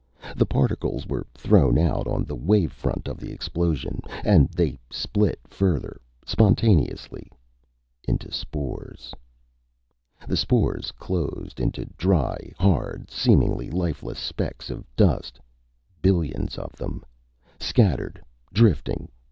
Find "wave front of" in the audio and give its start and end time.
2.35-3.19